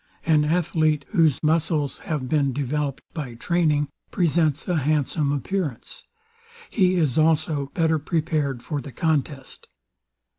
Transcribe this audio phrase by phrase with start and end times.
[0.25, 6.05] An athlete whose muscles have been developed by training presents a handsome appearance;
[6.71, 9.67] he is also better prepared for the contest.